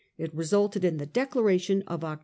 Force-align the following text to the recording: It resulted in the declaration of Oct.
It 0.17 0.33
resulted 0.33 0.83
in 0.83 0.97
the 0.97 1.05
declaration 1.05 1.83
of 1.85 1.99
Oct. 1.99 2.19